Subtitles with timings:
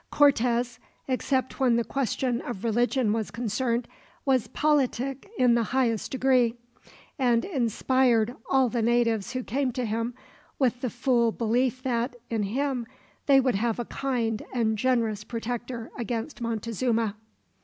[0.09, 3.87] Cortez, except when the question of religion was concerned,
[4.25, 6.55] was politic in the highest degree;
[7.19, 10.15] and inspired all the natives who came to him
[10.57, 12.87] with the full belief that, in him,
[13.27, 17.15] they would have a kind and generous protector against Montezuma.